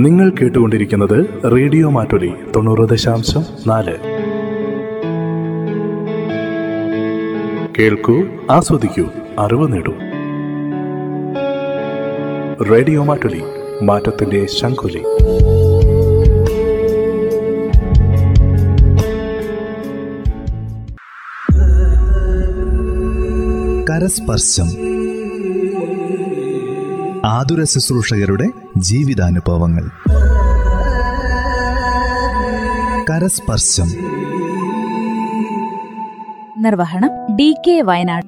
[0.00, 3.96] നിങ്ങൾ കേട്ടുകൊണ്ടിരിക്കുന്നത് റേഡിയോ മാറ്റൊലി തൊണ്ണൂറ് ദശാംശം നാല്.
[7.78, 9.04] കേൾക്കൂ ആസ്വദിക്കൂ
[9.38, 9.92] അറിവ് നേടൂ.
[12.64, 13.42] റേഡിയോ മാറ്റൊലി
[13.82, 15.02] മാറ്റത്തിന്റെ ശംഖുലി.
[23.90, 24.66] കരസ്പർശം.
[27.26, 29.90] ആതുര ശുശ്രൂഷകരുടെ ജീവിതാനുഭവങ്ങൾ.
[33.10, 33.92] കരസ്പർശം.
[36.58, 38.26] നിർവഹണം ഡി കെ വയനാട്.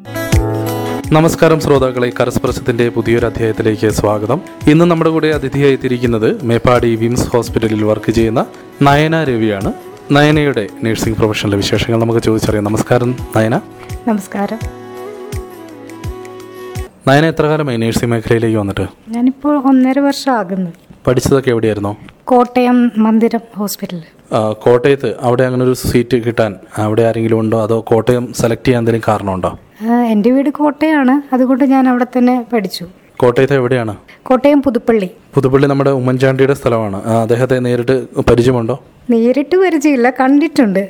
[1.12, 4.40] നമസ്കാരം ശ്രോതാക്കളെ കരസ്പർശത്തിന്റെ പുതിയൊരു അധ്യായത്തിലേക്ക് സ്വാഗതം.
[4.66, 8.46] ഇന്ന് നമ്മുടെ കൂടെ അതിഥിയായി തിരിക്കുന്നത് മേപ്പാടി വിംസ് ഹോസ്പിറ്റലിൽ വർക്ക് ചെയ്യുന്ന
[8.82, 9.72] നയന രവിയാണ്.
[10.10, 12.64] നയനയുടെ നഴ്സിംഗ് പ്രൊഫഷനിലെ വിശേഷങ്ങൾ നമുക്ക് ചോദിച്ചറിയാം.
[12.64, 13.60] നമസ്കാരം നയന.
[14.08, 14.81] നമസ്കാരം.
[17.08, 18.86] നയന എത്ര കാലമായി നഴ്സിംഗ് മേഖലയിലേക്ക് വന്നിട്ട്?
[19.08, 20.70] ഞാനിപ്പോൾ ഒന്നര വർഷം ആകുന്നു
[21.06, 21.96] പഠിച്ചതൊക്കെ എവിടെയായിരുന്നു?
[22.24, 24.02] കോട്ടയം മന്ദിരം ഹോസ്പിറ്റലിൽ
[24.52, 27.62] കോട്ടയത്ത് അവിടെ അങ്ങനെ ഒരു സീറ്റ് കിട്ടാൻ അവിടെ ആരെങ്കിലും ഉണ്ടോ?
[27.62, 29.58] അതോ കോട്ടയം സെലക്ട് ചെയ്യാൻ എന്തെങ്കിലും കാരണമുണ്ടോ?
[30.06, 31.34] എന്റെ വീട് കോട്ടയമാണ്.
[31.34, 32.86] അതുകൊണ്ട് ഞാൻ അവിടെ തന്നെ പഠിച്ചു.
[33.16, 33.96] കോട്ടയത്ത് എവിടെയാണ്?
[34.22, 35.10] കോട്ടയം പുതുപ്പള്ളി.
[35.34, 37.04] പുതുപ്പള്ളി നമ്മുടെ ഉമ്മൻചാണ്ടിയുടെ സ്ഥലമാണ്.
[37.04, 37.96] അദ്ദേഹത്തെ നേരിട്ട്
[38.30, 38.84] പരിചയമുണ്ടോ?
[39.10, 40.82] നേരിട്ട് പരിചയമില്ല കണ്ടിട്ടുണ്ട്.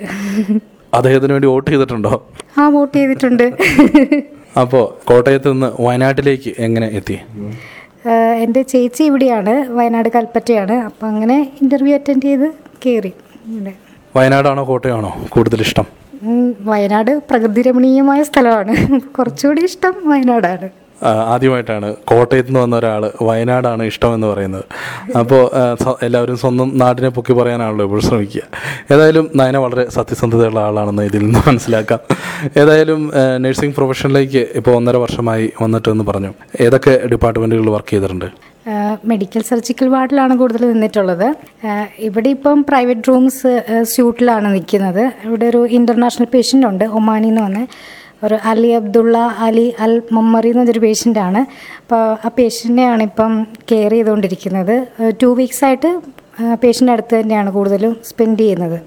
[0.94, 2.12] അദ്ദേഹത്തിന് വേണ്ടി വോട്ട് ചെയ്തിട്ടുണ്ടോ?
[2.58, 3.52] ആ വോട്ട് ചെയ്തിട്ടുണ്ട്.
[4.60, 7.16] അപ്പോൾ കോട്ടയത്ത് നിന്ന് വയനാട്ടിലേക്ക് എങ്ങനെ എത്തി?
[8.44, 10.74] എന്റെ ചേച്ചി ഇവിടെയാണ് വയനാട് കൽപ്പറ്റയാണ്.
[10.88, 12.48] അപ്പോൾ അങ്ങനെ ഇന്റർവ്യൂ അറ്റൻഡ് ചെയ്ത്
[12.84, 13.12] കയറി
[13.54, 13.72] ഇവിടെ.
[14.16, 15.86] വയനാടാണോ കോട്ടയാണോ കൂടുതൽ ഇഷ്ടം?
[16.70, 18.74] വയനാട് പ്രകൃതി രമണീയമായ സ്ഥലമാണ്.
[19.16, 20.68] കുറച്ചുകൂടി ഇഷ്ടം വയനാടാണ്.
[21.04, 21.88] ആദ്യമായിട്ടാണ്.
[22.10, 24.64] കോട്ടയത്ത് നിന്ന് വന്ന ഒരാൾ വയനാടാണ് ഇഷ്ടമെന്ന് പറയുന്നത്.
[25.18, 25.42] അപ്പോൾ
[26.02, 28.42] എല്ലാവരും സ്വന്തം നാടിനെ പൊക്കി പറയാനാണല്ലോ ഇപ്പോൾ ശ്രമിക്കുക.
[28.94, 32.00] ഏതായാലും നയന വളരെ സത്യസന്ധതയുള്ള ആളാണെന്ന് ഇതിൽ നിന്ന് മനസ്സിലാക്കാം.
[32.56, 36.32] ഏതായാലും നഴ്സിംഗ് പ്രൊഫഷനിലേക്ക് ഇപ്പോൾ ഒന്നര വർഷമായി വന്നിട്ടെന്ന് പറഞ്ഞു.
[36.60, 38.28] ഏതൊക്കെ ഡിപ്പാർട്ട്മെന്റുകളിൽ വർക്ക് ചെയ്തിട്ടുണ്ട്?
[39.04, 41.28] മെഡിക്കൽ സർജിക്കൽ വാർഡിലാണ് കൂടുതൽ നിന്നിട്ടുള്ളത്.
[41.98, 45.02] ഇവിടെ ഇപ്പം പ്രൈവറ്റ് റൂംസ് സ്യൂട്ടിലാണ് നിൽക്കുന്നത്.
[45.24, 47.66] ഇവിടെ ഒരു ഇന്റർനാഷണൽ പേഷ്യന്റ് ഉണ്ട് ഒമാനിന്ന് നിന്ന് വന്ന്.
[48.26, 51.40] ഒരു അലി അബ്ദുള്ള അലി അൽ മമ്മറി എന്ന് പറഞ്ഞൊരു പേഷ്യന്റാണ്
[51.82, 53.32] അപ്പോൾ ആ പേഷ്യന്റിനെയാണ് ഇപ്പം
[53.70, 54.74] കെയർ ചെയ്തുകൊണ്ടിരിക്കുന്നത്.
[55.22, 55.90] ടു വീക്സ് ആയിട്ട്
[56.62, 58.78] പേഷ്യന്റെ അടുത്ത് തന്നെയാണ് കൂടുതലും സ്പെൻഡ് ചെയ്യുന്നത്.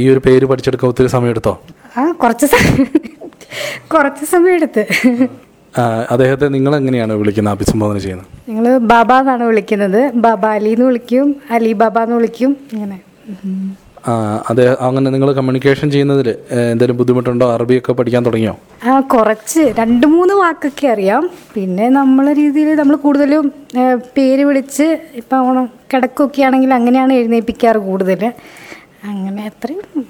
[0.00, 1.54] ഈ ഒരു പേര് പഠിച്ചെടുക്കാൻ ഒത്തിരി സമയം എടുത്തോ
[2.00, 2.46] ആ കുറച്ച്
[3.94, 4.82] കുറച്ച് സമയം എടുത്ത്
[6.12, 8.28] അദ്ദേഹത്തെ നിങ്ങൾ എങ്ങനെയാണ് വിളിക്കുന്നത് അഭിസംബോധന ചെയ്യുന്നത്?
[8.50, 10.00] ഞങ്ങൾ ബാബ എന്നാണ് വിളിക്കുന്നത്.
[10.26, 12.98] ബാബ അലി എന്ന് വിളിക്കും അലി ബാബ എന്ന് വിളിക്കും ഇങ്ങനെ.
[14.50, 16.28] അതെ അങ്ങനെ നിങ്ങൾ കമ്മ്യൂണിക്കേഷൻ ചെയ്യുന്നതിൽ
[16.72, 17.46] എന്തെങ്കിലും ബുദ്ധിമുട്ടുണ്ടോ?
[17.54, 18.54] അറബിയൊക്കെ പഠിക്കാൻ തുടങ്ങിയോ?
[18.90, 21.24] ആ കുറച്ച് രണ്ട് മൂന്ന് വാക്കൊക്കെ അറിയാം.
[21.54, 23.46] പിന്നെ നമ്മളെ രീതിയിൽ നമ്മൾ കൂടുതലും
[24.16, 24.86] പേര് വിളിച്ച്
[25.20, 28.22] ഇപ്പം ഓണം കിടക്കൊക്കെ ആണെങ്കിൽ അങ്ങനെയാണ് എഴുന്നേൽപ്പിക്കാറ് കൂടുതൽ
[29.10, 30.04] അങ്ങനെ അത്രയും.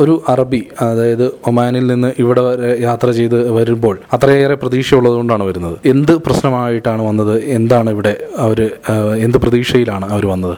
[0.00, 5.76] ഒരു അറബി അതായത് ഒമാനിൽ നിന്ന് ഇവിടെ വരെ യാത്ര ചെയ്ത് വരുമ്പോൾ അത്രയേറെ പ്രതീക്ഷയുള്ളതുകൊണ്ടാണ് വരുന്നത്.
[5.92, 7.34] എന്ത് പ്രശ്നമായിട്ടാണ് വന്നത്?
[7.58, 8.14] എന്താണ് ഇവിടെ
[8.44, 8.60] അവർ
[9.26, 10.56] എന്ത് പ്രതീക്ഷയിലാണ് അവർ വന്നത്?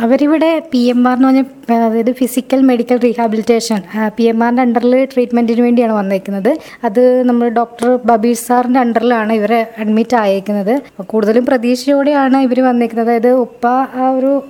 [0.00, 1.42] അവരിവിടെ പി എം ആർ എന്ന് പറഞ്ഞ
[1.74, 3.82] അതായത് physical medical rehabilitation
[4.16, 6.58] P M ആറിന്റെ അണ്ടറിൽ ട്രീറ്റ്മെന്റിന് വേണ്ടിയാണ് വന്നേക്കുന്നത്.
[6.84, 10.74] അത് നമ്മൾ ഡോക്ടർ ബബീർ സാറിന്റെ അണ്ടറിലാണ് ഇവരെ അഡ്മിറ്റ് ആയേക്കുന്നത്.
[11.06, 13.08] കൂടുതലും പ്രതീക്ഷയോടെയാണ് ഇവർ വന്നേക്കുന്നത്.
[13.08, 14.42] അതായത് ഉപ്പ ആ ഒരു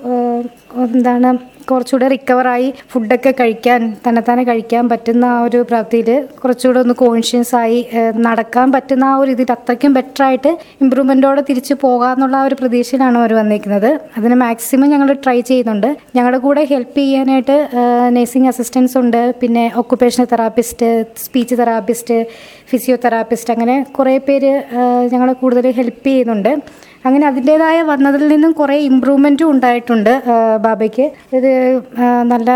[0.77, 6.09] എന്താണ് കുറച്ചുകൂടെ റിക്കവറായി ഫുഡൊക്കെ കഴിക്കാൻ തന്നെത്താനെ കഴിക്കാൻ പറ്റുന്ന ആ ഒരു പ്രാപ്തിയിൽ
[6.43, 7.79] കുറച്ചുകൂടെ ഒന്ന് കോൺഷ്യസ് ആയി
[8.27, 10.51] നടക്കാൻ പറ്റുന്ന ആ ഒരു ഇതിൽ അത്രയ്ക്കും ബെറ്റർ ആയിട്ട്
[10.85, 13.91] ഇമ്പ്രൂവ്മെന്റോടെ തിരിച്ചു പോകാമെന്നുള്ള ആ ഒരു പ്രതീക്ഷയിലാണ് അവർ വന്നിരിക്കുന്നത്.
[14.19, 15.89] അതിന് മാക്സിമം ഞങ്ങൾ ട്രൈ ചെയ്യുന്നുണ്ട്.
[16.17, 17.59] ഞങ്ങളുടെ കൂടെ ഹെൽപ്പ് ചെയ്യാനായിട്ട്
[18.17, 19.23] നേഴ്സിംഗ് അസിസ്റ്റൻസ് ഉണ്ട്.
[19.43, 20.89] പിന്നെ occupational therapist
[21.25, 22.19] speech therapist
[22.71, 24.53] physiotherapist അങ്ങനെ കുറേ പേര്
[25.13, 26.53] ഞങ്ങളെ കൂടുതൽ ഹെൽപ്പ് ചെയ്യുന്നുണ്ട്.
[27.07, 30.13] അങ്ങനെ അതിന്റേതായ വന്നതിൽ നിന്നും കുറേ ഇമ്പ്രൂവ്മെന്റും ഉണ്ടായിട്ടുണ്ട്
[30.67, 31.07] ബാബയ്ക്ക്.
[31.39, 31.51] ഇത്
[32.33, 32.51] നല്ല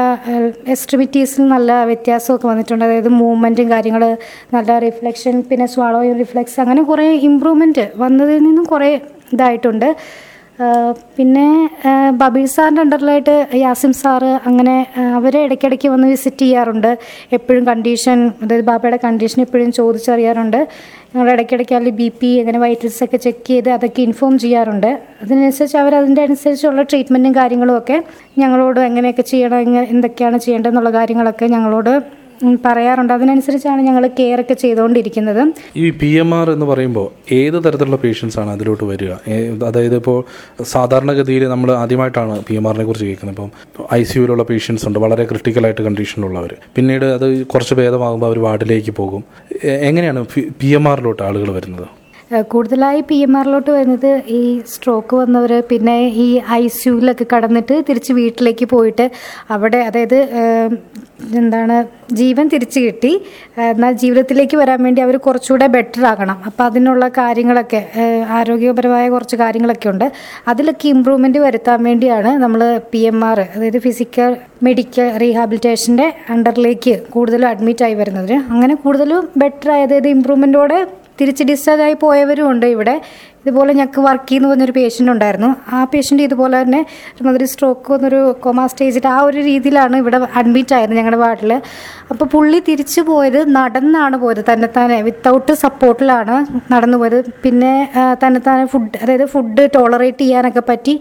[0.74, 2.84] എക്സ്ട്രിമിറ്റീസിൽ നല്ല വ്യത്യാസമൊക്കെ വന്നിട്ടുണ്ട്.
[2.86, 4.04] അതായത് മൂവ്മെന്റും കാര്യങ്ങൾ
[4.56, 8.90] നല്ല റിഫ്ലക്ഷൻ പിന്നെ സ്വാളോയും റിഫ്ലക്സ് അങ്ങനെ കുറേ ഇമ്പ്രൂവ്മെന്റ് വന്നതിൽ നിന്നും കുറേ
[9.36, 9.88] ഇതായിട്ടുണ്ട്.
[11.16, 11.44] പിന്നെ
[12.20, 14.74] ബബീൽ സാറിന്റെ അണ്ടറിലായിട്ട് യാസിം സാറ് അങ്ങനെ
[15.18, 16.90] അവരെ ഇടയ്ക്കിടയ്ക്ക് വന്ന് വിസിറ്റ് ചെയ്യാറുണ്ട്.
[17.36, 20.60] എപ്പോഴും കണ്ടീഷൻ അതായത് ബാബയുടെ കണ്ടീഷൻ എപ്പോഴും ചോദിച്ചറിയാറുണ്ട്.
[21.14, 24.90] ഞങ്ങൾ ഇടയ്ക്കിടയ്ക്ക് അല്ലെങ്കിൽ ബി പി അങ്ങനെ വൈറ്റൽസ് ഒക്കെ ചെക്ക് ചെയ്ത് അതൊക്കെ ഇൻഫോം ചെയ്യാറുണ്ട്.
[25.22, 27.98] അതിനനുസരിച്ച് അവർ അതിന്റെ അനുസരിച്ചുള്ള ട്രീറ്റ്മെന്റും കാര്യങ്ങളും ഒക്കെ
[28.42, 31.92] ഞങ്ങളോട് എങ്ങനെയൊക്കെ ചെയ്യണം എന്തൊക്കെയാണ് ചെയ്യേണ്ടതെന്നുള്ള കാര്യങ്ങളൊക്കെ ഞങ്ങളോട്
[32.64, 33.12] പറയാറുണ്ട്.
[33.12, 38.50] അതിനനുസരിച്ചാണ് ഞങ്ങൾ കെയർ ഒക്കെ ചെയ്തുകൊണ്ടിരിക്കുന്നത് ഈ പി എം ആർ എന്ന് പറയുമ്പോൾ ഏത് തരത്തിലുള്ള പേഷ്യൻസ് ആണ്
[38.50, 39.12] അതിലോട്ട് വരിക?
[39.68, 40.18] അതായത് ഇപ്പോൾ
[40.62, 43.44] സാധാരണഗതിയിൽ നമ്മൾ ആദ്യമായിട്ടാണ് പി എം ആറിനെ കുറിച്ച് കേൾക്കുന്നത്.
[43.68, 44.98] ഇപ്പം ഐ സി യുവിലുള്ള പേഷ്യൻസ് ഉണ്ട്.
[44.98, 49.24] വളരെ ക്രിട്ടിക്കലായിട്ട് കണ്ടീഷനിലുള്ളവർ പിന്നീട് അത് കുറച്ച് ഭേദമാകുമ്പോൾ അവർ വാർഡിലേക്ക് പോകും.
[49.64, 50.26] എങ്ങനെയാണ്
[50.60, 51.86] പി എം ആറിലോട്ട് ആളുകൾ വരുന്നത്?
[52.52, 54.40] കൂടുതലായി പി എം ആറിലോട്ട് വരുന്നത് ഈ
[54.72, 55.94] സ്ട്രോക്ക് വന്നവർ പിന്നെ
[56.24, 59.10] ഈ ഐ സിയുലൊക്കെ കടന്നിട്ട് തിരിച്ച് വീട്ടിലേക്ക് പോയിട്ട്
[59.50, 60.18] അവിടെ അതായത്
[61.40, 61.76] എന്താണ്
[62.20, 63.12] ജീവൻ തിരിച്ചു കിട്ടി.
[63.70, 66.36] എന്നാൽ ജീവിതത്തിലേക്ക് വരാൻ വേണ്ടി അവർ കുറച്ചുകൂടെ ബെറ്റർ ആകണം.
[66.46, 67.80] അപ്പോൾ അതിനുള്ള കാര്യങ്ങളൊക്കെ
[68.38, 70.06] ആരോഗ്യപരമായ കുറച്ച് കാര്യങ്ങളൊക്കെ ഉണ്ട്.
[70.48, 74.36] അതിലൊക്കെ ഇമ്പ്രൂവ്മെന്റ് വരുത്താൻ വേണ്ടിയാണ് നമ്മൾ പി എം ആർ അതായത് ഫിസിക്കൽ
[74.68, 78.36] മെഡിക്കൽ റീഹാബിലിറ്റേഷന്റെ അണ്ടറിലേക്ക് കൂടുതലും അഡ്മിറ്റ് ആയി വരുന്നത്.
[78.52, 80.80] അങ്ങനെ കൂടുതലും ബെറ്റർ അതായത് ഇമ്പ്രൂവ്മെന്റോടെ
[81.20, 83.00] തിരിച്ച് ഡിസ്ചാർജ് ആയി പോയവരും ഉണ്ട് ഇവിടെ.
[83.42, 85.50] ഇതുപോലെ ഞങ്ങൾക്ക് വർക്ക് ചെയ്യുന്ന പറഞ്ഞൊരു പേഷ്യന്റ് ഉണ്ടായിരുന്നു.
[85.76, 86.80] ആ പേഷ്യന്റ് ഇതുപോലെ തന്നെ
[87.14, 91.52] ഒരുമാതിരി സ്ട്രോക്ക് വന്നൊരു കൊമ സ്റ്റേജിൽ ആ ഒരു രീതിയിലാണ് ഇവിടെ അഡ്മിറ്റ് ആയത് ഞങ്ങളുടെ വാർഡിൽ
[92.12, 94.42] അപ്പോൾ പുള്ളി തിരിച്ചു പോയത് നടന്നാണ് പോയത്.
[94.50, 96.34] തന്നെത്താനെ വിത്തൗട്ട് സപ്പോർട്ടിലാണ്
[96.72, 97.18] നടന്നു പോയത്.
[97.44, 97.72] പിന്നെ
[98.22, 100.94] തന്നെത്താനെ ഫുഡ് അതായത് ഫുഡ് ടോളറേറ്റ് ചെയ്യാനൊക്കെ പറ്റി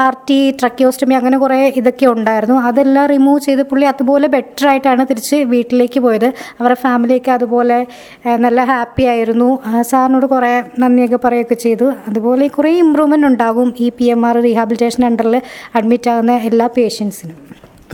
[0.00, 2.56] ആർ ടി ട്രക്കിയോസ്റ്റമി അങ്ങനെ കുറേ ഇതൊക്കെ ഉണ്ടായിരുന്നു.
[2.70, 6.28] അതെല്ലാം റിമൂവ് ചെയ്ത് പുള്ളി അതുപോലെ ബെറ്റർ ആയിട്ടാണ് തിരിച്ച് വീട്ടിലേക്ക് പോയത്.
[6.58, 7.78] അവരുടെ ഫാമിലിയൊക്കെ അതുപോലെ
[8.46, 9.50] നല്ല ഹാപ്പി ആയിരുന്നു.
[9.90, 10.52] സാറിനോട് കുറേ
[10.82, 11.86] നന്ദിയൊക്കെ പറയുകയൊക്കെ ചെയ്തു.
[12.08, 15.34] അതുപോലെ കുറേ ഇമ്പ്രൂവ്മെന്റ് ഉണ്ടാകും ഈ പി എം ആർ റീഹാബിലിറ്റേഷൻ സെന്ററിൽ
[15.78, 17.38] അഡ്മിറ്റ് ആകുന്ന എല്ലാ പേഷ്യൻസിനും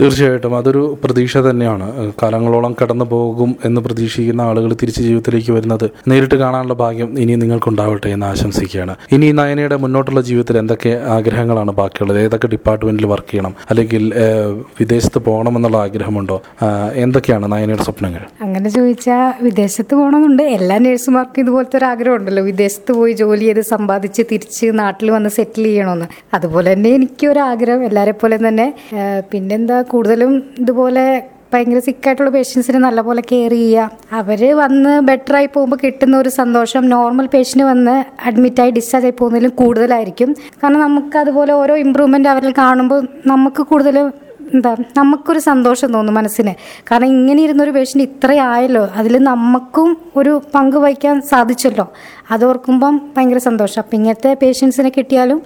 [0.01, 1.87] തീർച്ചയായിട്ടും അതൊരു പ്രതീക്ഷ തന്നെയാണ്.
[2.21, 8.25] കാലങ്ങളോളം കടന്നു പോകും എന്ന് പ്രതീക്ഷിക്കുന്ന ആളുകൾ തിരിച്ച് ജീവിതത്തിലേക്ക് വരുന്നത് നേരിട്ട് കാണാനുള്ള ഭാഗ്യം ഇനി നിങ്ങൾക്കുണ്ടാവട്ടെ എന്ന്
[8.25, 8.95] ആശംസിക്കുകയാണ്.
[9.11, 12.19] ഇനി നയനയുടെ മുന്നോട്ടുള്ള ജീവിതത്തിൽ എന്തൊക്കെ ആഗ്രഹങ്ങളാണ് ബാക്കിയുള്ളത്?
[12.19, 13.53] ഏതൊക്കെ ഡിപ്പാർട്ട്മെന്റിൽ വർക്ക് ചെയ്യണം?
[13.69, 14.03] അല്ലെങ്കിൽ
[14.79, 16.37] വിദേശത്ത് പോകണമെന്നുള്ള ആഗ്രഹമുണ്ടോ?
[17.05, 18.23] എന്തൊക്കെയാണ് നയനയുടെ സ്വപ്നങ്ങൾ?
[18.41, 20.43] അങ്ങനെ ചോദിച്ചാൽ വിദേശത്ത് പോകണമെന്നുണ്ട്.
[20.43, 22.43] എല്ലാ നേഴ്സുമാർക്കും ഇതുപോലത്തെ ഒരു ആഗ്രഹം ഉണ്ടല്ലോ.
[22.43, 26.07] വിദേശത്ത് പോയി ജോലി ചെയ്ത് സമ്പാദിച്ച് തിരിച്ച് നാട്ടിൽ വന്ന് സെറ്റിൽ ചെയ്യണമെന്ന്.
[26.33, 28.67] അതുപോലെ തന്നെ എനിക്കൊരു ആഗ്രഹം എല്ലാവരെ പോലെ തന്നെ
[29.31, 30.31] പിന്നെന്താ കൂടുതലും
[30.63, 31.05] ഇതുപോലെ
[31.53, 33.85] ഭയങ്കര സിക്കായിട്ടുള്ള പേഷ്യൻസിന് നല്ലപോലെ കെയർ ചെയ്യുക.
[34.19, 37.95] അവർ വന്ന് ബെറ്റർ ആയി പോകുമ്പോൾ കിട്ടുന്ന ഒരു സന്തോഷം നോർമൽ പേഷ്യന്റ് വന്ന്
[38.29, 40.29] അഡ്മിറ്റായി ഡിസ്ചാർജ് ആയി പോകുന്നതിലും കൂടുതലായിരിക്കും.
[40.61, 43.01] കാരണം നമുക്ക് അതുപോലെ ഓരോ ഇമ്പ്രൂവ്മെന്റ് അവരിൽ കാണുമ്പോൾ
[43.33, 44.09] നമുക്ക് കൂടുതലും
[44.53, 46.53] എന്താ നമുക്കൊരു സന്തോഷം തോന്നും മനസ്സിന്.
[46.91, 51.85] കാരണം ഇങ്ങനെ ഇരുന്നൊരു പേഷ്യന്റ് ഇത്രയായല്ലോ അതിൽ നമുക്കും ഒരു പങ്ക് വഹിക്കാൻ സാധിച്ചല്ലോ.
[52.31, 53.81] അതോർക്കുമ്പം ഭയങ്കര സന്തോഷം.
[53.81, 55.41] അപ്പം ഇങ്ങനത്തെ പേഷ്യൻസിനെ കിട്ടിയാലും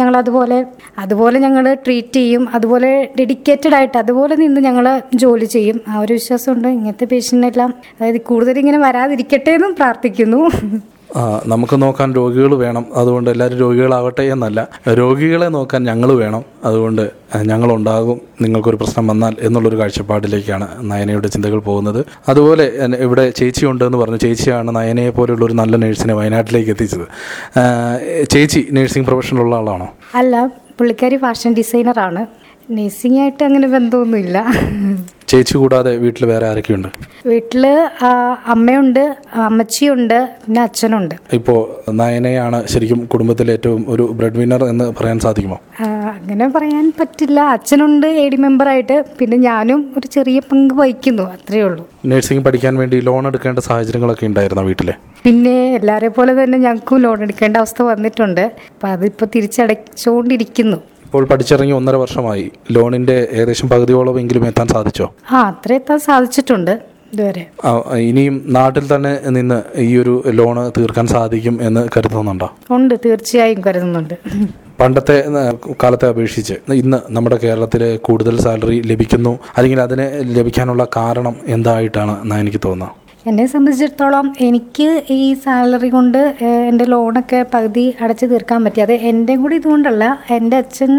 [0.00, 0.66] ഞങ്ങൾ അതുപോലെ
[0.98, 5.80] അതുപോലെ ഞങ്ങൾ ട്രീറ്റ് ചെയ്യും അതുപോലെ ഡെഡിക്കേറ്റഡ് ആയിട്ട് അതുപോലെ നിന്ന് ഞങ്ങൾ ജോലി ചെയ്യും.
[5.88, 10.40] ആ ഒരു വിശ്വാസമുണ്ട് ഇങ്ങനത്തെ പേഷ്യന്റിനെല്ലാം അതായത് കൂടുതൽ ഇങ്ങനെ വരാതിരിക്കട്ടെ എന്നും പ്രാർത്ഥിക്കുന്നു.
[11.46, 12.86] നമുക്ക് നോക്കാൻ രോഗികൾ വേണം.
[12.94, 14.68] അതുകൊണ്ട് എല്ലാവരും രോഗികളാവട്ടെ എന്നല്ല.
[14.88, 16.42] രോഗികളെ നോക്കാൻ ഞങ്ങൾ വേണം.
[16.64, 17.10] അതുകൊണ്ട്
[17.46, 18.20] ഞങ്ങളുണ്ടാകും.
[18.40, 22.04] നിങ്ങൾക്കൊരു പ്രശ്നം വന്നാൽ എന്നുള്ളൊരു കാഴ്ചപ്പാടിലേക്കാണ് നയനയുടെ ചിന്തകൾ പോകുന്നത്.
[22.28, 22.64] അതുപോലെ
[23.06, 24.16] ഇവിടെ ചേച്ചി ഉണ്ടെന്ന് പറഞ്ഞു.
[24.16, 27.06] ചേച്ചിയാണ് നയനയെ പോലെയുള്ള ഒരു നല്ല നേഴ്സിനെ വയനാട്ടിലേക്ക് എത്തിച്ചത്.
[28.30, 29.88] ചേച്ചി നേഴ്സിംഗ് പ്രൊഫഷനിലുള്ള ആളാണോ?
[30.14, 32.26] അല്ല പുള്ളിക്കാരി ഫാഷൻ ഡിസൈനറാണ്.
[32.70, 34.38] നേഴ്സിംഗ് ആയിട്ട് അങ്ങനെ ബന്ധമൊന്നുമില്ല.
[35.30, 36.88] ചേച്ചി കൂടാതെ വീട്ടിൽ വേറെ ആരൊക്കെയുണ്ട്?
[37.30, 37.64] വീട്ടിൽ
[38.54, 39.00] അമ്മയുണ്ട്
[39.46, 41.14] അമ്മച്ചിയുണ്ട് പിന്നെ അച്ഛനുണ്ട്.
[41.38, 41.54] ഇപ്പോ
[42.00, 45.58] നയനയാണ് ശരിക്കും കുടുംബത്തിലെ ഏറ്റവും ഒരു ബ്രെഡ് വിന്നർ എന്ന് പറയാൻ സാധിക്കുമോ?
[46.14, 47.38] അങ്ങനെ പറയാൻ പറ്റില്ല.
[47.56, 51.84] അച്ഛനുണ്ട് എ ഡി മെമ്പറായിട്ട് പിന്നെ ഞാനും ഒരു ചെറിയ പങ്ക് വഹിക്കുന്നു അത്രയേ ഉള്ളൂ.
[52.12, 54.94] നഴ്സിംഗ് പഠിക്കാൻ വേണ്ടി ലോൺ എടുക്കേണ്ട സാഹചര്യങ്ങളൊക്കെ ഉണ്ടായിരുന്നു വീട്ടിലെ?
[55.24, 58.44] പിന്നെ എല്ലാവരെ പോലെ തന്നെ ഞങ്ങൾക്കും ലോൺ എടുക്കേണ്ട അവസ്ഥ വന്നിട്ടുണ്ട്.
[58.74, 62.50] അപ്പം അതിപ്പോൾ തിരിച്ചടച്ചുകൊണ്ടിരിക്കുന്നു ഇപ്പോൾ പഠിച്ചിറങ്ങി ഒന്നര വർഷമായി.
[62.70, 65.14] ലോണിന്റെ ഏകദേശം പകുതിയോളം എങ്കിലും എത്താൻ സാധിച്ചോ?
[65.30, 66.70] ആ അത്ര എത്താൻ സാധിച്ചിട്ടുണ്ട്
[67.12, 67.46] ഇതുവരെ.
[67.64, 72.50] ആ, ഇനിയും നാട്ടിൽ തന്നെ നിന്ന് ഈ ഒരു ലോണ് തീർക്കാൻ സാധിക്കും എന്ന് കരുതുന്നുണ്ടോ?
[72.70, 74.14] ഉണ്ട് തീർച്ചയായും കരുതുന്നുണ്ട്.
[74.80, 75.52] പണ്ടത്തെ ആ,
[75.82, 79.38] കാലത്തെ അപേക്ഷിച്ച് ഇന്ന് നമ്മുടെ കേരളത്തിൽ കൂടുതൽ സാലറി ലഭിക്കുന്നു.
[79.56, 83.07] അല്ലെങ്കിൽ അതിന് ലഭിക്കാനുള്ള കാരണം എന്തായിട്ടാണ് എന്നാ എനിക്ക് തോന്നുന്നത്?
[83.28, 84.88] എന്നെ സംബന്ധിച്ചിടത്തോളം എനിക്ക്
[85.18, 86.18] ഈ സാലറി കൊണ്ട്
[86.70, 88.80] എന്റെ ലോണൊക്കെ പകുതി അടച്ചു തീർക്കാൻ പറ്റി.
[88.86, 90.04] അത് എന്റെ കൂടി ഇതുകൊണ്ടല്ല
[90.36, 90.92] എന്റെ അച്ഛൻ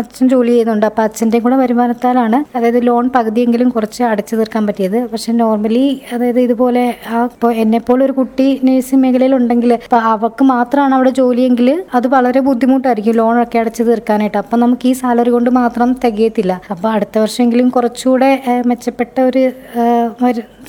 [0.00, 0.86] അച്ഛൻ ജോലി ചെയ്യുന്നുണ്ട്.
[0.90, 4.98] അപ്പോൾ അച്ഛന്റെയും കൂടെ വരുമാനത്താലാണ് അതായത് ലോൺ പകുതിയെങ്കിലും കുറച്ച് അടച്ചു തീർക്കാൻ പറ്റിയത്.
[5.12, 5.84] പക്ഷെ നോർമലി
[6.16, 11.70] അതായത് ഇതുപോലെ ആ ഇപ്പോൾ എന്നെപ്പോലെ ഒരു കുട്ടി നേഴ്സിംഗ് മേഖലയിൽ ഉണ്ടെങ്കിൽ അപ്പോൾ അവർക്ക് മാത്രമാണ് അവിടെ ജോലിയെങ്കിൽ
[11.98, 14.38] അത് വളരെ ബുദ്ധിമുട്ടായിരിക്കും ലോണൊക്കെ അടച്ചു തീർക്കാനായിട്ട്.
[14.44, 16.52] അപ്പം നമുക്ക് ഈ സാലറി കൊണ്ട് മാത്രം തികയത്തില്ല.
[16.74, 18.30] അപ്പോൾ അടുത്ത വർഷമെങ്കിലും കുറച്ചുകൂടെ
[18.72, 19.44] മെച്ചപ്പെട്ട ഒരു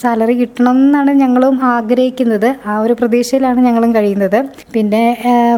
[0.02, 4.40] സാലറി കിട്ടണം എന്നാണ് ഞങ്ങളും ആഗ്രഹിക്കുന്നത് ആ ഒരു പ്രതീക്ഷയിലാണ് ഞങ്ങളും കഴിയുന്നത്.
[4.76, 5.04] പിന്നെ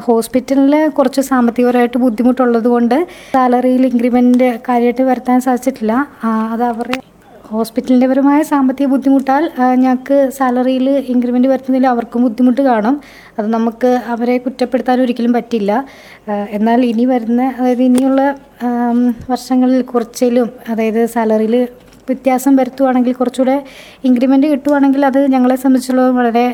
[0.08, 2.98] ഹോസ്പിറ്റലിൽ കുറച്ച് സാമ്പത്തികപരമായിട്ട് ബുദ്ധിമുട്ടുള്ളത് കൊണ്ട്
[3.38, 5.94] സാലറിയിൽ ഇൻക്രിമെന്റ് കാര്യമായിട്ട് വരുത്താൻ സാധിച്ചിട്ടില്ല.
[6.54, 7.00] അത് അവരുടെ
[7.54, 9.44] ഹോസ്പിറ്റലിന്റെ പരമായ സാമ്പത്തിക ബുദ്ധിമുട്ടാൽ
[9.84, 12.96] ഞങ്ങൾക്ക് സാലറിയിൽ ഇൻക്രിമെന്റ് വരുത്തുന്നതിൽ അവർക്കും ബുദ്ധിമുട്ട് കാണും.
[13.38, 15.72] അത് നമുക്ക് അവരെ കുറ്റപ്പെടുത്താൻ ഒരിക്കലും പറ്റില്ല.
[16.58, 18.22] എന്നാൽ ഇനി വരുന്ന അതായത് ഇനിയുള്ള
[19.34, 21.56] വർഷങ്ങളിൽ കുറച്ചിലും അതായത് സാലറിയിൽ
[22.12, 23.56] വ്യത്യാസം വരുത്തുവാണെങ്കിൽ കുറച്ചുകൂടെ
[24.08, 26.46] ഇൻക്രിമെന്റ് കിട്ടുവാണെങ്കിൽ അത് ഞങ്ങളെ സംബന്ധിച്ചുള്ളത് വളരെ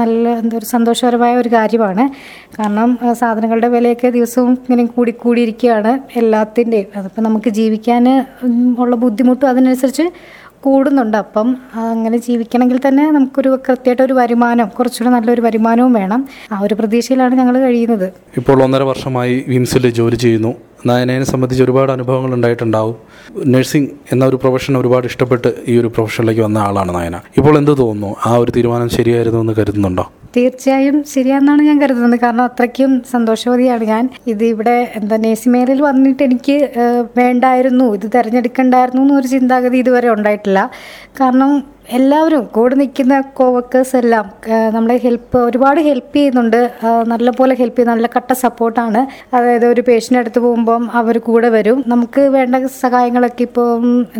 [0.00, 2.04] നല്ല എന്താ ഒരു സന്തോഷകരമായ ഒരു കാര്യമാണ്.
[2.58, 2.90] കാരണം
[3.22, 6.90] സാധനങ്ങളുടെ വിലയൊക്കെ ദിവസവും ഇങ്ങനെ കൂടിക്കൂടിയിരിക്കുകയാണ് എല്ലാത്തിന്റെയും.
[7.00, 8.06] അതിപ്പോൾ നമുക്ക് ജീവിക്കാൻ
[8.84, 10.06] ഉള്ള ബുദ്ധിമുട്ടും അതിനനുസരിച്ച്
[10.64, 11.16] കൂടുന്നുണ്ട്.
[11.24, 11.48] അപ്പം
[11.92, 16.20] അങ്ങനെ ജീവിക്കണമെങ്കിൽ തന്നെ നമുക്കൊരു കൃത്യമായിട്ട് ഒരു വരുമാനം കുറച്ചുകൂടെ നല്ലൊരു വരുമാനവും വേണം.
[16.52, 18.08] ആ ഒരു പ്രതീക്ഷയിലാണ് ഞങ്ങൾ കഴിയുന്നത്.
[18.40, 20.52] ഇപ്പോൾ ഒന്നര വർഷമായി വിംസിൽ ജോലി ചെയ്യുന്നു.
[20.86, 22.96] നയനയെ സംബന്ധിച്ച് ഒരുപാട് അനുഭവങ്ങൾ ഉണ്ടായിട്ടുണ്ടാവും.
[23.46, 27.16] നഴ്സിംഗ് എന്ന ഒരു പ്രൊഫഷൻ ഒരുപാട് ഇഷ്ടപ്പെട്ട് ഈ ഒരു പ്രൊഫഷനിലേക്ക് വന്ന ആളാണ് നയന.
[27.36, 28.16] ഇപ്പോൾ എന്ത് തോന്നുന്നു?
[28.26, 30.12] ആ ഒരു തീരുമാനം ശരിയായിരുന്നു എന്ന് കരുതുന്നുണ്ടോ?
[30.36, 32.20] തീർച്ചയായും ശരിയാണെന്നാണ് ഞാൻ കരുതുന്നത്.
[32.20, 34.08] കാരണം അത്രയ്ക്കും സന്തോഷവതിയാണ് ഞാൻ.
[34.26, 36.56] ഇത് ഇവിടെ എന്താ നേഴ്സിമേറിൽ വന്നിട്ട് എനിക്ക്
[37.16, 37.94] വേണ്ടായിരുന്നു.
[37.94, 40.70] ഇത് തിരഞ്ഞെടുക്കണ്ടായിരുന്നു എന്നൊരു ചിന്താഗതി ഇതുവരെ ഉണ്ടായിട്ടില്ല.
[41.20, 44.26] കാരണം എല്ലാവരും കൂടെ നിൽക്കുന്ന കോവർക്കേഴ്സ് എല്ലാം
[44.74, 46.58] നമ്മളെ ഹെൽപ്പ് ഒരുപാട് ഹെൽപ്പ് ചെയ്യുന്നുണ്ട്.
[47.12, 49.00] നല്ലപോലെ ഹെൽപ്പ് ചെയ്യുന്ന നല്ല കട്ട സപ്പോർട്ടാണ്
[49.36, 51.78] അതായത് ഒരു പേഷ്യന്റ് അടുത്ത് പോകുമ്പം അവർ കൂടെ വരും.
[51.92, 53.70] നമുക്ക് വേണ്ട സഹായങ്ങളൊക്കെ ഇപ്പോൾ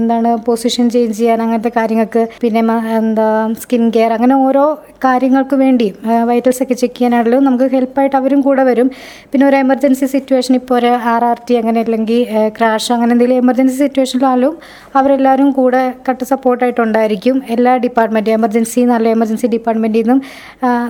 [0.00, 2.62] എന്താണ് പൊസിഷൻ ചേഞ്ച് ചെയ്യാൻ അങ്ങനത്തെ കാര്യങ്ങൾക്ക് പിന്നെ
[3.00, 3.28] എന്താ
[3.64, 4.64] സ്കിൻ കെയർ അങ്ങനെ ഓരോ
[5.06, 5.88] കാര്യങ്ങൾക്ക് വേണ്ടി
[6.30, 8.90] വൈറ്റൽസ് ഒക്കെ ചെക്ക് ചെയ്യാനാണെങ്കിലും നമുക്ക് ഹെൽപ്പായിട്ട് അവരും കൂടെ വരും.
[9.30, 12.20] പിന്നെ ഒരു എമർജൻസി സിറ്റുവേഷൻ ഇപ്പോൾ ഒരു ആർ ആർ ടി അങ്ങനെ അല്ലെങ്കിൽ
[12.58, 14.52] ക്രാഷ് അങ്ങനെ എന്തെങ്കിലും എമർജൻസി സിറ്റുവേഷനിലാലും
[15.00, 20.20] അവരെല്ലാവരും കൂടെ കട്ട് സപ്പോർട്ടായിട്ടുണ്ടായിരിക്കും എല്ലാ ഡിപ്പാർട്ട്മെന്റ് എമർജൻസി നല്ല എമർജൻസി ഡിപ്പാർട്ട്മെന്റിൽ നിന്നും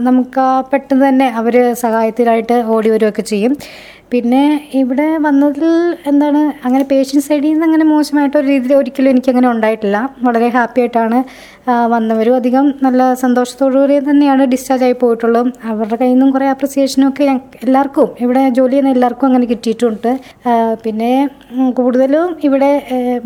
[0.08, 3.54] നമുക്ക് പെട്ടെന്ന് തന്നെ അവർ സഹായത്തിനായിട്ട് ഓടി വരികയൊക്കെ ചെയ്യും.
[4.12, 4.44] പിന്നെ
[4.80, 5.64] ഇവിടെ വന്നതിൽ
[6.10, 9.98] എന്താണ് അങ്ങനെ പേഷ്യൻസ് സൈഡിൽ നിന്ന് അങ്ങനെ മോശമായിട്ടൊരു രീതിയിൽ ഒരിക്കലും എനിക്കങ്ങനെ ഉണ്ടായിട്ടില്ല.
[10.26, 11.18] വളരെ ഹാപ്പി ആയിട്ടാണ്
[11.92, 15.48] വന്നവരും അധികം നല്ല സന്തോഷത്തോടുകൂടി തന്നെയാണ് ഡിസ്ചാർജ് ആയി പോയിട്ടുള്ളത്.
[15.70, 17.24] അവരുടെ കയ്യിൽ നിന്നും കുറേ അപ്രിസിയേഷനും ഒക്കെ
[17.66, 20.10] എല്ലാവർക്കും ഇവിടെ ജോലി ചെയ്യുന്ന എല്ലാവർക്കും അങ്ങനെ കിട്ടിയിട്ടുണ്ട്.
[20.84, 21.12] പിന്നെ
[21.78, 22.72] കൂടുതലും ഇവിടെ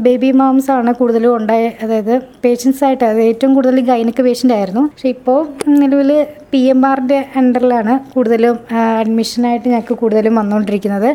[0.06, 2.14] ബേബി മാംസ് ആണ് കൂടുതലും ഉണ്ടായ അതായത്
[2.44, 4.84] പേഷ്യൻസ് ആയിട്ട് അത് ഏറ്റവും കൂടുതൽ ഗൈനക്ക് പേഷ്യന്റ് ആയിരുന്നു.
[4.92, 5.40] പക്ഷേ ഇപ്പോൾ
[5.80, 6.12] നിലവിൽ
[6.54, 8.56] പി എം ആറിന്റെ അണ്ടറിലാണ് കൂടുതലും
[9.00, 11.10] അഡ്മിഷനായിട്ട് ഞങ്ങൾക്ക് കൂടുതലും വന്നുകൊണ്ടിരിക്കുന്നത്.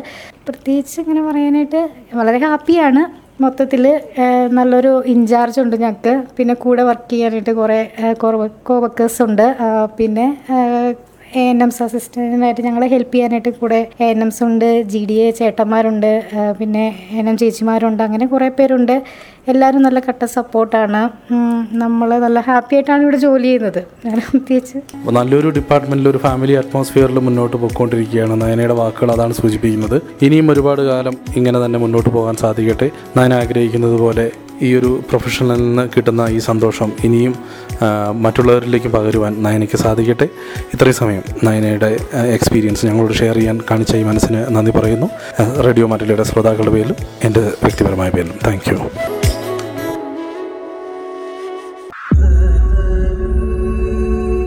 [0.48, 1.80] പ്രത്യേകിച്ച് ഇങ്ങനെ പറയാനായിട്ട്
[2.18, 3.02] വളരെ ഹാപ്പിയാണ്.
[3.42, 3.84] മൊത്തത്തിൽ
[4.58, 6.12] നല്ലൊരു ഇൻചാർജ് ഉണ്ട് ഞങ്ങൾക്ക്.
[6.36, 7.78] പിന്നെ കൂടെ വർക്ക് ചെയ്യാനായിട്ട് കുറേ
[8.68, 9.46] കോ വർക്കേഴ്സ് ഉണ്ട്.
[9.98, 10.26] പിന്നെ
[11.38, 15.26] എ എൻ എംസ് അസിസ്റ്റന്റിനായിട്ട് ഞങ്ങളെ ഹെൽപ്പ് ചെയ്യാനായിട്ട് കൂടെ എ എൻ എംസ് ഉണ്ട് ജി ഡി എ
[15.40, 16.08] ചേട്ടന്മാരുണ്ട്
[16.60, 16.86] പിന്നെ
[17.20, 18.94] എൻ എം ചേച്ചിമാരുണ്ട് അങ്ങനെ കുറേ പേരുണ്ട്.
[19.52, 21.02] എല്ലാവരും നല്ല കട്ട സപ്പോർട്ടാണ്
[21.82, 23.80] നമ്മൾ നല്ല ഹാപ്പി ആയിട്ടാണ് ഇവിടെ ജോലി ചെയ്യുന്നത്.
[25.18, 29.98] നല്ലൊരു ഡിപ്പാർട്ട്മെന്റിൽ ഒരു ഫാമിലി അറ്റ്മോസ്ഫിയറിൽ മുന്നോട്ട് പോയിക്കൊണ്ടിരിക്കുകയാണ് നയനയുടെ വാക്കുകൾ അതാണ് സൂചിപ്പിക്കുന്നത്.
[30.26, 32.90] ഇനിയും ഒരുപാട് കാലം ഇങ്ങനെ തന്നെ മുന്നോട്ട് പോകാൻ സാധിക്കട്ടെ.
[33.18, 34.26] നയന ആഗ്രഹിക്കുന്നത് പോലെ
[34.62, 37.34] ഈ ഒരു പ്രൊഫഷനിൽ നിന്ന് കിട്ടുന്ന ഈ സന്തോഷം ഇനിയും
[38.22, 40.28] മറ്റുള്ളവരിലേക്ക് പകരുവാൻ നയനയ്ക്ക് സാധിക്കട്ടെ.
[40.74, 45.08] ഇത്രയും സമയം നയനയുടെ എക്സ്പീരിയൻസ് ഞങ്ങളോട് ഷെയർ ചെയ്യാൻ കാണിച്ച ഈ മനസ്സിന് നന്ദി പറയുന്നു.
[45.60, 48.36] റേഡിയോ മാറ്റിലയുടെ ശ്രോതാക്കളുടെ പേരിലും എന്റെ വ്യക്തിപരമായ പേരിലും.
[48.46, 48.78] താങ്ക് യു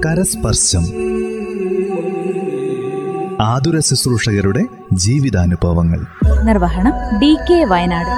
[0.06, 0.84] കരസ്പർശം.
[3.42, 6.02] ആതുര ശുശ്രൂഷകരുടെ ജീവിതാനുഭവങ്ങൾ.
[6.46, 8.12] നിർവഹണം ഡി കെ വയനാട്.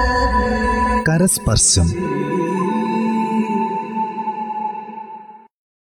[1.08, 2.15] കരസ്പർശം.